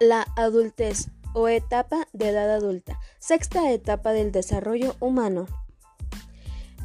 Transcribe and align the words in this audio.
La 0.00 0.28
adultez 0.36 1.08
o 1.32 1.48
etapa 1.48 2.06
de 2.12 2.28
edad 2.28 2.50
adulta, 2.54 3.00
sexta 3.18 3.72
etapa 3.72 4.12
del 4.12 4.30
desarrollo 4.30 4.94
humano. 5.00 5.46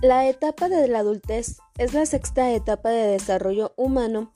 La 0.02 0.28
etapa 0.28 0.68
de 0.68 0.88
la 0.88 1.00
adultez 1.00 1.58
es 1.78 1.94
la 1.94 2.08
sexta 2.08 2.52
etapa 2.52 2.90
de 2.90 3.06
desarrollo 3.06 3.74
humano 3.78 4.34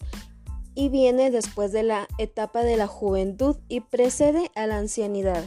y 0.76 0.90
viene 0.90 1.32
después 1.32 1.72
de 1.72 1.82
la 1.82 2.08
etapa 2.20 2.62
de 2.62 2.78
la 2.78 2.86
juventud 2.86 3.58
y 3.68 3.82
precede 3.82 4.52
a 4.54 4.68
la 4.68 4.78
ancianidad. 4.78 5.46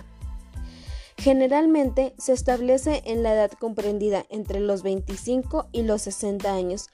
Generalmente 1.16 2.14
se 2.18 2.32
establece 2.32 3.02
en 3.06 3.22
la 3.22 3.34
edad 3.34 3.52
comprendida 3.52 4.26
entre 4.28 4.58
los 4.58 4.82
25 4.82 5.68
y 5.70 5.82
los 5.82 6.02
60 6.02 6.52
años, 6.52 6.88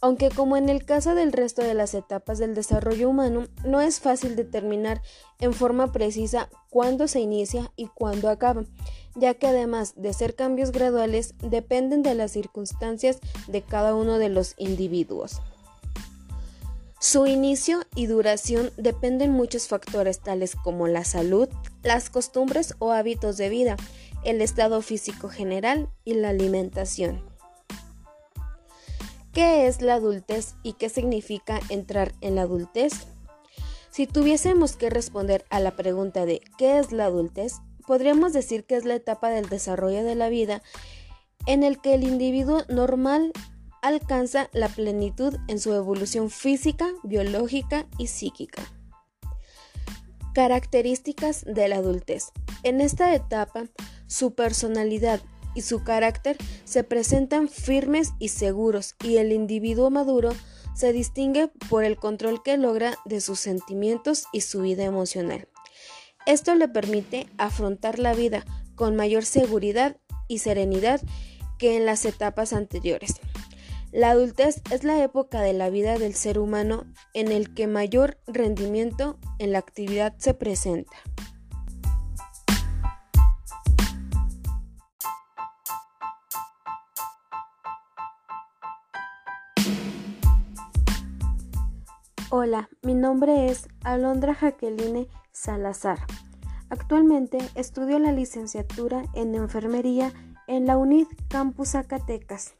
aunque 0.00 0.30
como 0.30 0.56
en 0.56 0.68
el 0.68 0.84
caso 0.84 1.14
del 1.14 1.32
resto 1.32 1.62
de 1.62 1.74
las 1.74 1.94
etapas 1.94 2.38
del 2.38 2.54
desarrollo 2.54 3.10
humano, 3.10 3.48
no 3.64 3.80
es 3.80 4.00
fácil 4.00 4.34
determinar 4.34 5.02
en 5.38 5.52
forma 5.52 5.92
precisa 5.92 6.48
cuándo 6.70 7.06
se 7.06 7.20
inicia 7.20 7.70
y 7.76 7.86
cuándo 7.88 8.30
acaba, 8.30 8.64
ya 9.14 9.34
que 9.34 9.46
además 9.46 9.94
de 9.96 10.12
ser 10.14 10.34
cambios 10.34 10.72
graduales, 10.72 11.34
dependen 11.42 12.02
de 12.02 12.14
las 12.14 12.32
circunstancias 12.32 13.18
de 13.46 13.62
cada 13.62 13.94
uno 13.94 14.18
de 14.18 14.30
los 14.30 14.54
individuos. 14.56 15.40
Su 16.98 17.26
inicio 17.26 17.80
y 17.94 18.06
duración 18.06 18.72
dependen 18.76 19.32
muchos 19.32 19.68
factores 19.68 20.20
tales 20.20 20.54
como 20.54 20.86
la 20.86 21.04
salud, 21.04 21.48
las 21.82 22.10
costumbres 22.10 22.74
o 22.78 22.92
hábitos 22.92 23.38
de 23.38 23.48
vida, 23.48 23.76
el 24.22 24.42
estado 24.42 24.82
físico 24.82 25.30
general 25.30 25.88
y 26.04 26.12
la 26.14 26.28
alimentación. 26.28 27.29
¿Qué 29.32 29.66
es 29.66 29.80
la 29.80 29.94
adultez 29.94 30.54
y 30.62 30.72
qué 30.74 30.88
significa 30.88 31.60
entrar 31.68 32.12
en 32.20 32.34
la 32.34 32.42
adultez? 32.42 32.92
Si 33.90 34.06
tuviésemos 34.06 34.76
que 34.76 34.90
responder 34.90 35.44
a 35.50 35.60
la 35.60 35.76
pregunta 35.76 36.26
de 36.26 36.40
¿qué 36.58 36.78
es 36.78 36.92
la 36.92 37.06
adultez? 37.06 37.54
podríamos 37.90 38.32
decir 38.32 38.62
que 38.62 38.76
es 38.76 38.84
la 38.84 38.94
etapa 38.94 39.30
del 39.30 39.48
desarrollo 39.48 40.04
de 40.04 40.14
la 40.14 40.28
vida 40.28 40.62
en 41.46 41.64
el 41.64 41.80
que 41.80 41.94
el 41.94 42.04
individuo 42.04 42.62
normal 42.68 43.32
alcanza 43.82 44.48
la 44.52 44.68
plenitud 44.68 45.36
en 45.48 45.58
su 45.58 45.72
evolución 45.74 46.30
física, 46.30 46.86
biológica 47.02 47.86
y 47.98 48.06
psíquica. 48.06 48.62
Características 50.34 51.44
de 51.44 51.66
la 51.66 51.78
adultez. 51.78 52.30
En 52.62 52.80
esta 52.80 53.12
etapa, 53.12 53.64
su 54.06 54.34
personalidad 54.34 55.20
y 55.54 55.62
su 55.62 55.82
carácter 55.82 56.36
se 56.64 56.84
presentan 56.84 57.48
firmes 57.48 58.12
y 58.18 58.28
seguros 58.28 58.94
y 59.04 59.16
el 59.16 59.32
individuo 59.32 59.90
maduro 59.90 60.32
se 60.74 60.92
distingue 60.92 61.48
por 61.68 61.84
el 61.84 61.96
control 61.96 62.42
que 62.42 62.56
logra 62.56 62.96
de 63.04 63.20
sus 63.20 63.40
sentimientos 63.40 64.26
y 64.32 64.42
su 64.42 64.62
vida 64.62 64.84
emocional. 64.84 65.48
Esto 66.26 66.54
le 66.54 66.68
permite 66.68 67.26
afrontar 67.38 67.98
la 67.98 68.14
vida 68.14 68.44
con 68.74 68.96
mayor 68.96 69.24
seguridad 69.24 69.96
y 70.28 70.38
serenidad 70.38 71.00
que 71.58 71.76
en 71.76 71.86
las 71.86 72.04
etapas 72.04 72.52
anteriores. 72.52 73.16
La 73.92 74.10
adultez 74.10 74.62
es 74.70 74.84
la 74.84 75.02
época 75.02 75.42
de 75.42 75.52
la 75.52 75.68
vida 75.68 75.98
del 75.98 76.14
ser 76.14 76.38
humano 76.38 76.86
en 77.12 77.32
el 77.32 77.52
que 77.54 77.66
mayor 77.66 78.18
rendimiento 78.28 79.18
en 79.38 79.52
la 79.52 79.58
actividad 79.58 80.14
se 80.18 80.32
presenta. 80.32 80.96
Hola, 92.50 92.68
mi 92.82 92.94
nombre 92.94 93.46
es 93.46 93.68
Alondra 93.84 94.34
Jaqueline 94.34 95.06
Salazar. 95.30 96.00
Actualmente 96.68 97.38
estudio 97.54 98.00
la 98.00 98.10
licenciatura 98.10 99.04
en 99.14 99.36
enfermería 99.36 100.12
en 100.48 100.66
la 100.66 100.76
UNID 100.76 101.06
Campus 101.28 101.68
Zacatecas. 101.68 102.56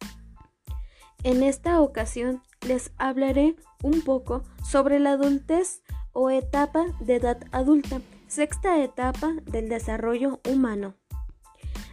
En 1.25 1.43
esta 1.43 1.81
ocasión 1.81 2.41
les 2.65 2.93
hablaré 2.99 3.57
un 3.83 4.03
poco 4.03 4.45
sobre 4.63 5.01
la 5.01 5.15
adultez 5.15 5.83
o 6.13 6.31
etapa 6.31 6.85
de 7.01 7.17
edad 7.17 7.39
adulta, 7.51 8.01
sexta 8.29 8.81
etapa 8.85 9.33
del 9.47 9.69
desarrollo 9.69 10.39
humano. 10.49 10.95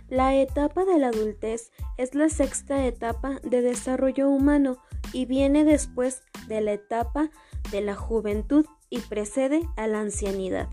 La 0.07 0.35
etapa 0.35 0.85
de 0.85 0.99
la 0.99 1.07
adultez 1.07 1.71
es 1.97 2.13
la 2.13 2.29
sexta 2.29 2.85
etapa 2.85 3.39
de 3.41 3.63
desarrollo 3.63 4.29
humano 4.29 4.77
y 5.13 5.25
viene 5.25 5.63
después 5.63 6.21
de 6.47 6.61
la 6.61 6.73
etapa 6.73 7.23
de 7.23 7.31
la 7.73 7.95
juventud 7.95 8.65
y 8.89 8.99
precede 8.99 9.61
a 9.75 9.87
la 9.87 10.01
ancianidad. 10.01 10.69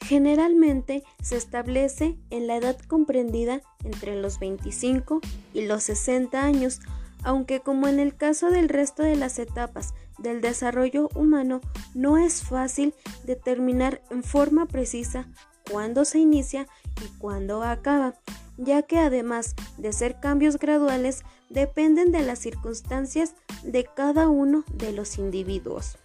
Generalmente 0.00 1.04
se 1.22 1.36
establece 1.36 2.18
en 2.30 2.46
la 2.46 2.56
edad 2.56 2.76
comprendida 2.88 3.62
entre 3.84 4.20
los 4.20 4.38
25 4.40 5.20
y 5.54 5.66
los 5.66 5.84
60 5.84 6.42
años, 6.42 6.80
aunque 7.22 7.60
como 7.60 7.86
en 7.86 8.00
el 8.00 8.16
caso 8.16 8.50
del 8.50 8.68
resto 8.68 9.02
de 9.04 9.16
las 9.16 9.38
etapas 9.38 9.94
del 10.18 10.40
desarrollo 10.40 11.08
humano, 11.14 11.60
no 11.94 12.18
es 12.18 12.42
fácil 12.42 12.94
determinar 13.24 14.02
en 14.10 14.24
forma 14.24 14.66
precisa 14.66 15.28
cuándo 15.70 16.04
se 16.04 16.18
inicia 16.18 16.66
y 17.00 17.06
cuándo 17.18 17.62
acaba, 17.62 18.14
ya 18.56 18.82
que 18.82 18.98
además 18.98 19.54
de 19.78 19.92
ser 19.92 20.18
cambios 20.20 20.58
graduales, 20.58 21.22
dependen 21.48 22.12
de 22.12 22.22
las 22.22 22.40
circunstancias 22.40 23.34
de 23.62 23.84
cada 23.84 24.28
uno 24.28 24.64
de 24.72 24.92
los 24.92 25.18
individuos. 25.18 25.96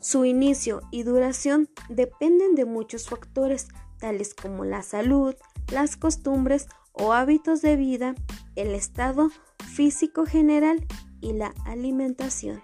Su 0.00 0.24
inicio 0.24 0.80
y 0.90 1.02
duración 1.02 1.68
dependen 1.88 2.54
de 2.54 2.64
muchos 2.64 3.08
factores, 3.08 3.68
tales 3.98 4.34
como 4.34 4.64
la 4.64 4.82
salud, 4.82 5.34
las 5.72 5.96
costumbres 5.96 6.68
o 6.92 7.12
hábitos 7.12 7.62
de 7.62 7.76
vida, 7.76 8.14
el 8.54 8.74
estado 8.74 9.30
físico 9.66 10.24
general 10.24 10.86
y 11.20 11.32
la 11.32 11.52
alimentación. 11.64 12.62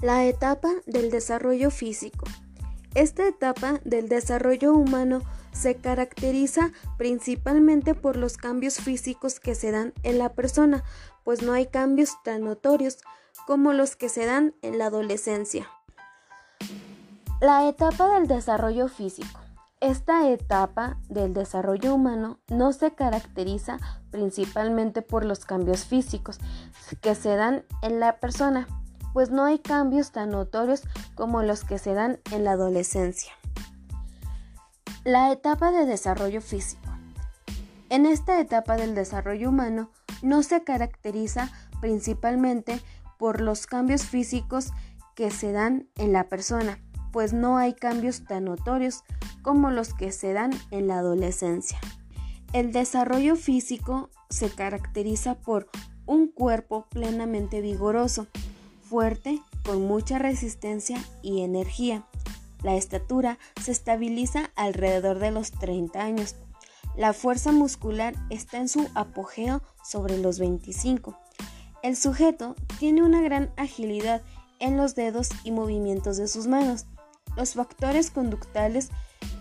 La 0.00 0.26
etapa 0.26 0.70
del 0.86 1.10
desarrollo 1.10 1.70
físico. 1.70 2.26
Esta 2.94 3.26
etapa 3.26 3.80
del 3.84 4.08
desarrollo 4.08 4.74
humano 4.74 5.22
se 5.52 5.76
caracteriza 5.76 6.72
principalmente 6.98 7.94
por 7.94 8.16
los 8.16 8.36
cambios 8.36 8.78
físicos 8.78 9.40
que 9.40 9.54
se 9.54 9.70
dan 9.70 9.94
en 10.02 10.18
la 10.18 10.34
persona, 10.34 10.84
pues 11.24 11.42
no 11.42 11.52
hay 11.52 11.66
cambios 11.66 12.16
tan 12.22 12.44
notorios 12.44 12.98
como 13.46 13.72
los 13.72 13.96
que 13.96 14.08
se 14.08 14.26
dan 14.26 14.54
en 14.62 14.78
la 14.78 14.86
adolescencia. 14.86 15.70
La 17.42 17.68
etapa 17.68 18.06
del 18.06 18.28
desarrollo 18.28 18.86
físico. 18.86 19.40
Esta 19.80 20.28
etapa 20.30 20.98
del 21.08 21.34
desarrollo 21.34 21.92
humano 21.92 22.38
no 22.46 22.72
se 22.72 22.94
caracteriza 22.94 23.78
principalmente 24.12 25.02
por 25.02 25.24
los 25.24 25.44
cambios 25.44 25.84
físicos 25.84 26.38
que 27.00 27.16
se 27.16 27.34
dan 27.34 27.64
en 27.82 27.98
la 27.98 28.20
persona, 28.20 28.68
pues 29.12 29.30
no 29.30 29.42
hay 29.42 29.58
cambios 29.58 30.12
tan 30.12 30.30
notorios 30.30 30.84
como 31.16 31.42
los 31.42 31.64
que 31.64 31.78
se 31.78 31.94
dan 31.94 32.20
en 32.30 32.44
la 32.44 32.52
adolescencia. 32.52 33.32
La 35.02 35.32
etapa 35.32 35.72
de 35.72 35.84
desarrollo 35.84 36.42
físico. 36.42 36.92
En 37.88 38.06
esta 38.06 38.38
etapa 38.38 38.76
del 38.76 38.94
desarrollo 38.94 39.48
humano 39.48 39.90
no 40.22 40.44
se 40.44 40.62
caracteriza 40.62 41.50
principalmente 41.80 42.80
por 43.18 43.40
los 43.40 43.66
cambios 43.66 44.04
físicos 44.04 44.70
que 45.16 45.32
se 45.32 45.50
dan 45.50 45.88
en 45.96 46.12
la 46.12 46.28
persona, 46.28 46.78
pues 47.12 47.32
no 47.32 47.58
hay 47.58 47.74
cambios 47.74 48.24
tan 48.24 48.44
notorios 48.44 49.04
como 49.42 49.70
los 49.70 49.94
que 49.94 50.12
se 50.12 50.32
dan 50.32 50.50
en 50.70 50.88
la 50.88 50.98
adolescencia. 50.98 51.78
El 52.52 52.72
desarrollo 52.72 53.36
físico 53.36 54.10
se 54.30 54.50
caracteriza 54.50 55.36
por 55.36 55.68
un 56.06 56.28
cuerpo 56.28 56.86
plenamente 56.90 57.60
vigoroso, 57.60 58.26
fuerte, 58.82 59.40
con 59.64 59.86
mucha 59.86 60.18
resistencia 60.18 61.02
y 61.22 61.42
energía. 61.42 62.06
La 62.62 62.74
estatura 62.74 63.38
se 63.60 63.72
estabiliza 63.72 64.50
alrededor 64.56 65.18
de 65.18 65.30
los 65.30 65.50
30 65.52 66.00
años. 66.00 66.36
La 66.96 67.12
fuerza 67.12 67.52
muscular 67.52 68.14
está 68.30 68.58
en 68.58 68.68
su 68.68 68.88
apogeo 68.94 69.62
sobre 69.82 70.18
los 70.18 70.38
25. 70.38 71.16
El 71.82 71.96
sujeto 71.96 72.54
tiene 72.78 73.02
una 73.02 73.22
gran 73.22 73.50
agilidad 73.56 74.22
en 74.60 74.76
los 74.76 74.94
dedos 74.94 75.30
y 75.42 75.50
movimientos 75.50 76.16
de 76.18 76.28
sus 76.28 76.46
manos. 76.46 76.86
Los 77.36 77.54
factores 77.54 78.10
conductales 78.10 78.90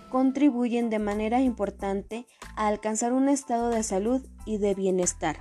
contribuyen 0.09 0.89
de 0.89 0.99
manera 0.99 1.41
importante 1.41 2.27
a 2.55 2.67
alcanzar 2.67 3.13
un 3.13 3.29
estado 3.29 3.69
de 3.69 3.83
salud 3.83 4.25
y 4.45 4.57
de 4.57 4.75
bienestar. 4.75 5.38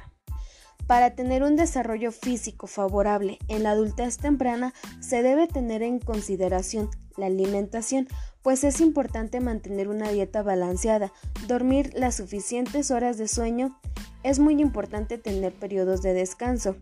Para 0.87 1.15
tener 1.15 1.43
un 1.43 1.57
desarrollo 1.57 2.11
físico 2.11 2.67
favorable 2.67 3.39
en 3.49 3.63
la 3.63 3.73
adultez 3.73 4.17
temprana 4.17 4.75
se 5.01 5.23
debe 5.23 5.47
tener 5.47 5.83
en 5.83 6.01
consideración 6.01 6.91
la 7.17 7.27
alimentación, 7.27 8.09
pues 8.43 8.65
es 8.65 8.81
importante 8.81 9.41
mantener 9.41 9.89
una 9.89 10.11
dieta 10.11 10.43
balanceada, 10.43 11.13
dormir 11.47 11.93
las 11.95 12.17
suficientes 12.17 12.91
horas 12.91 13.19
de 13.19 13.29
sueño, 13.29 13.79
es 14.23 14.39
muy 14.39 14.61
importante 14.61 15.19
tener 15.19 15.53
periodos 15.53 16.03
de 16.03 16.15
descanso, 16.15 16.77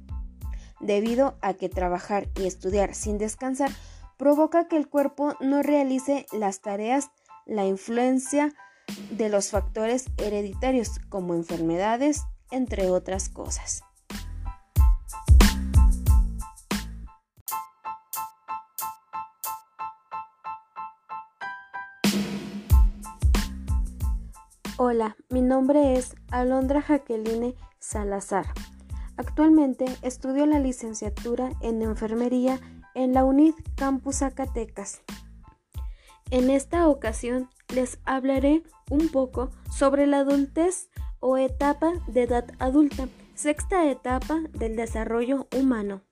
debido 0.81 1.37
a 1.43 1.55
que 1.55 1.69
trabajar 1.69 2.29
y 2.39 2.47
estudiar 2.47 2.95
sin 2.95 3.19
descansar 3.19 3.71
provoca 4.19 4.67
que 4.67 4.77
el 4.77 4.89
cuerpo 4.89 5.35
no 5.41 5.63
realice 5.63 6.27
las 6.33 6.61
tareas 6.61 7.11
la 7.47 7.65
influencia 7.65 8.53
de 9.11 9.29
los 9.31 9.51
factores 9.51 10.07
hereditarios 10.19 10.99
como 11.09 11.35
enfermedades, 11.35 12.25
entre 12.51 12.91
otras 12.91 13.29
cosas. 13.29 13.85
Hola, 24.77 25.17
mi 25.29 25.43
nombre 25.43 25.95
es 25.95 26.15
Alondra 26.31 26.83
Jaqueline 26.83 27.55
Salazar. 27.79 28.47
Actualmente 29.17 29.87
estudio 30.03 30.47
la 30.47 30.61
licenciatura 30.61 31.51
en 31.61 31.83
enfermería 31.83 32.61
en 32.99 33.15
la 33.15 33.25
UNID 33.25 33.55
Campus 33.77 34.17
Zacatecas. 34.17 35.03
En 36.31 36.51
esta 36.51 36.89
ocasión 36.89 37.49
les 37.73 38.01
hablaré 38.05 38.65
un 38.91 39.09
poco 39.09 39.51
sobre 39.71 40.07
la 40.07 40.19
adultez 40.19 40.91
o 41.21 41.37
etapa 41.37 41.93
de 42.09 42.25
edad 42.25 42.47
adulta, 42.59 43.09
sexta 43.35 43.89
etapa 43.89 44.41
del 44.53 44.75
desarrollo 44.75 45.47
humano. 45.57 46.03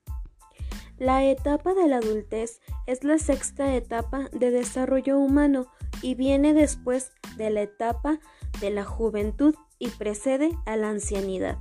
La 0.97 1.25
etapa 1.25 1.73
de 1.73 1.87
la 1.87 1.97
adultez 1.97 2.61
es 2.85 3.03
la 3.03 3.19
sexta 3.19 3.75
etapa 3.75 4.29
de 4.31 4.49
desarrollo 4.49 5.19
humano 5.19 5.67
y 6.01 6.15
viene 6.15 6.53
después 6.53 7.11
de 7.35 7.49
la 7.49 7.63
etapa 7.63 8.19
de 8.61 8.69
la 8.71 8.85
juventud 8.85 9.55
y 9.77 9.89
precede 9.89 10.51
a 10.65 10.77
la 10.77 10.89
ancianidad. 10.89 11.57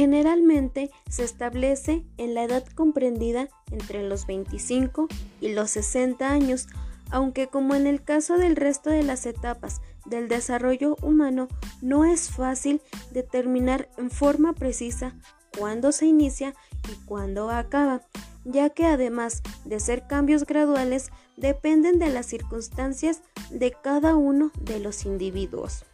Generalmente 0.00 0.90
se 1.10 1.24
establece 1.24 2.06
en 2.16 2.32
la 2.32 2.44
edad 2.44 2.64
comprendida 2.74 3.50
entre 3.70 4.02
los 4.08 4.26
25 4.26 5.08
y 5.42 5.52
los 5.52 5.72
60 5.72 6.26
años, 6.26 6.68
aunque 7.10 7.48
como 7.48 7.74
en 7.74 7.86
el 7.86 8.02
caso 8.02 8.38
del 8.38 8.56
resto 8.56 8.88
de 8.88 9.02
las 9.02 9.26
etapas 9.26 9.82
del 10.06 10.28
desarrollo 10.28 10.96
humano, 11.02 11.48
no 11.82 12.06
es 12.06 12.30
fácil 12.30 12.80
determinar 13.10 13.90
en 13.98 14.10
forma 14.10 14.54
precisa 14.54 15.14
cuándo 15.58 15.92
se 15.92 16.06
inicia 16.06 16.54
y 16.90 16.94
cuándo 17.04 17.50
acaba, 17.50 18.00
ya 18.46 18.70
que 18.70 18.86
además 18.86 19.42
de 19.66 19.80
ser 19.80 20.06
cambios 20.06 20.46
graduales, 20.46 21.10
dependen 21.36 21.98
de 21.98 22.08
las 22.08 22.24
circunstancias 22.24 23.20
de 23.50 23.70
cada 23.72 24.16
uno 24.16 24.50
de 24.62 24.80
los 24.80 25.04
individuos. 25.04 25.84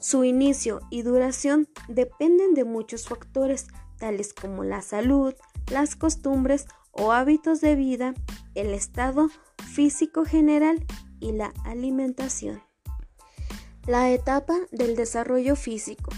Su 0.00 0.24
inicio 0.24 0.80
y 0.90 1.02
duración 1.02 1.68
dependen 1.88 2.54
de 2.54 2.64
muchos 2.64 3.08
factores, 3.08 3.66
tales 3.98 4.32
como 4.32 4.62
la 4.62 4.80
salud, 4.80 5.34
las 5.70 5.96
costumbres 5.96 6.66
o 6.92 7.12
hábitos 7.12 7.60
de 7.60 7.74
vida, 7.74 8.14
el 8.54 8.68
estado 8.68 9.28
físico 9.72 10.24
general 10.24 10.86
y 11.20 11.32
la 11.32 11.52
alimentación. 11.64 12.62
La 13.86 14.10
etapa 14.10 14.54
del 14.70 14.96
desarrollo 14.96 15.56
físico. 15.56 16.10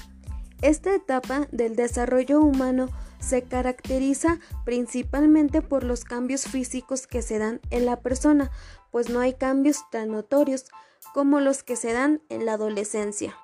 Esta 0.61 0.95
etapa 0.95 1.49
del 1.51 1.75
desarrollo 1.75 2.41
humano 2.41 2.89
se 3.19 3.43
caracteriza 3.43 4.41
principalmente 4.65 5.63
por 5.63 5.85
los 5.85 6.05
cambios 6.05 6.45
físicos 6.45 7.07
que 7.07 7.23
se 7.23 7.39
dan 7.39 7.61
en 7.71 7.87
la 7.87 8.01
persona, 8.01 8.51
pues 8.91 9.09
no 9.09 9.21
hay 9.21 9.35
cambios 9.35 9.85
tan 9.91 10.11
notorios 10.11 10.67
como 11.15 11.41
los 11.41 11.63
que 11.63 11.77
se 11.77 11.93
dan 11.93 12.23
en 12.29 12.45
la 12.45 12.55
adolescencia. 12.55 13.37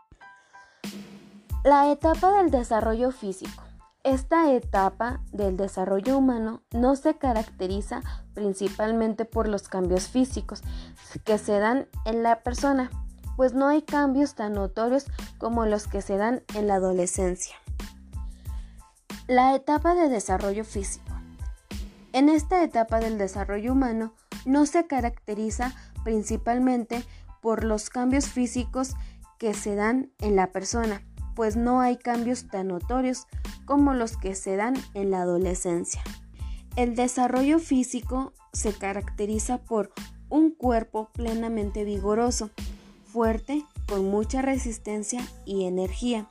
La 1.67 1.91
etapa 1.91 2.31
del 2.31 2.53
desarrollo 2.53 3.11
físico. 3.11 3.61
Esta 4.05 4.53
etapa 4.53 5.21
del 5.33 5.57
desarrollo 5.57 6.17
humano 6.17 6.63
no 6.71 6.95
se 6.95 7.19
caracteriza 7.19 8.03
principalmente 8.35 9.25
por 9.25 9.49
los 9.49 9.67
cambios 9.67 10.07
físicos 10.07 10.63
que 11.25 11.39
se 11.39 11.59
dan 11.59 11.89
en 12.05 12.23
la 12.23 12.45
persona, 12.45 12.89
pues 13.35 13.53
no 13.53 13.67
hay 13.67 13.83
cambios 13.83 14.37
tan 14.37 14.53
notorios 14.53 15.07
como 15.39 15.67
los 15.67 15.89
que 15.89 16.03
se 16.03 16.17
dan 16.17 16.45
en 16.55 16.69
la 16.69 16.77
adolescencia. 16.77 17.57
La 19.27 19.53
etapa 19.57 19.97
de 19.97 20.09
desarrollo 20.09 20.63
físico. 20.63 21.11
En 22.13 22.29
esta 22.29 22.63
etapa 22.63 23.01
del 23.01 23.19
desarrollo 23.19 23.73
humano 23.73 24.13
no 24.45 24.67
se 24.67 24.87
caracteriza 24.87 25.75
principalmente 26.05 27.05
por 27.43 27.65
los 27.65 27.91
cambios 27.91 28.29
físicos 28.29 28.95
que 29.37 29.53
se 29.53 29.75
dan 29.75 30.13
en 30.21 30.37
la 30.37 30.53
persona, 30.53 31.03
pues 31.37 31.55
no 31.55 31.81
hay 31.81 31.97
cambios 31.97 32.49
tan 32.49 32.69
notorios 32.69 33.27
como 33.67 33.95
los 33.95 34.17
que 34.17 34.35
se 34.35 34.57
dan 34.57 34.75
en 34.95 35.13
la 35.13 35.23
adolescencia. 35.23 36.03
El 36.75 36.97
desarrollo 36.97 37.59
físico 37.59 38.33
se 38.53 38.73
caracteriza 38.73 39.59
por 39.59 39.93
un 40.29 40.51
cuerpo 40.51 41.11
plenamente 41.13 41.85
vigoroso, 41.85 42.51
fuerte, 43.05 43.65
con 43.87 44.11
mucha 44.11 44.43
resistencia 44.43 45.21
y 45.45 45.67
energía. 45.67 46.29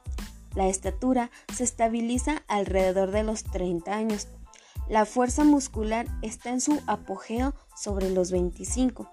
La 0.56 0.68
estatura 0.68 1.32
se 1.54 1.64
estabiliza 1.64 2.44
alrededor 2.48 3.12
de 3.12 3.24
los 3.24 3.44
30 3.44 3.94
años. 3.94 4.28
La 4.90 5.06
fuerza 5.06 5.44
muscular 5.44 6.08
está 6.22 6.50
en 6.50 6.62
su 6.62 6.82
apogeo 6.88 7.54
sobre 7.76 8.10
los 8.10 8.32
25. 8.32 9.10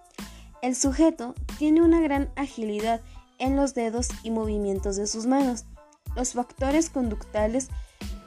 El 0.63 0.77
sujeto 0.77 1.35
tiene 1.59 1.83
una 1.83 2.01
gran 2.01 2.31
agilidad 2.37 3.01
en 3.39 3.57
los 3.57 3.75
dedos 3.75 4.09
y 4.23 4.31
movimientos 4.31 4.97
de 4.97 5.07
sus 5.07 5.27
manos. 5.27 5.65
Los 6.15 6.35
factores 6.35 6.91
conductales 6.91 7.69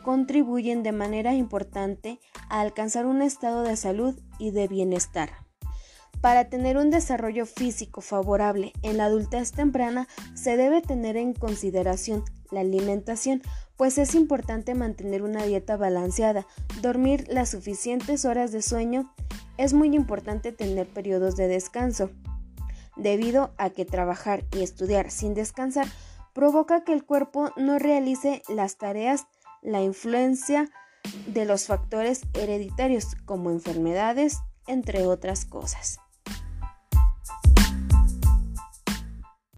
contribuyen 0.03 0.83
de 0.83 0.91
manera 0.91 1.33
importante 1.33 2.19
a 2.49 2.61
alcanzar 2.61 3.05
un 3.05 3.21
estado 3.21 3.63
de 3.63 3.75
salud 3.75 4.15
y 4.37 4.51
de 4.51 4.67
bienestar. 4.67 5.31
Para 6.21 6.49
tener 6.49 6.77
un 6.77 6.89
desarrollo 6.89 7.45
físico 7.45 8.01
favorable 8.01 8.73
en 8.81 8.97
la 8.97 9.05
adultez 9.05 9.51
temprana 9.51 10.07
se 10.33 10.57
debe 10.57 10.81
tener 10.81 11.17
en 11.17 11.33
consideración 11.33 12.23
la 12.51 12.61
alimentación, 12.61 13.41
pues 13.75 13.97
es 13.97 14.15
importante 14.15 14.75
mantener 14.75 15.23
una 15.23 15.43
dieta 15.43 15.77
balanceada, 15.77 16.47
dormir 16.81 17.25
las 17.27 17.49
suficientes 17.49 18.25
horas 18.25 18.51
de 18.51 18.61
sueño, 18.61 19.13
es 19.57 19.73
muy 19.73 19.95
importante 19.95 20.51
tener 20.51 20.87
periodos 20.87 21.35
de 21.35 21.47
descanso, 21.47 22.09
debido 22.95 23.53
a 23.57 23.69
que 23.69 23.85
trabajar 23.85 24.45
y 24.51 24.61
estudiar 24.63 25.11
sin 25.11 25.33
descansar 25.33 25.87
provoca 26.35 26.83
que 26.83 26.93
el 26.93 27.05
cuerpo 27.05 27.51
no 27.55 27.79
realice 27.79 28.43
las 28.49 28.77
tareas, 28.77 29.25
la 29.63 29.81
influencia 29.81 30.69
de 31.27 31.45
los 31.45 31.65
factores 31.65 32.23
hereditarios 32.33 33.15
como 33.25 33.49
enfermedades, 33.49 34.39
entre 34.67 35.07
otras 35.07 35.45
cosas. 35.45 35.99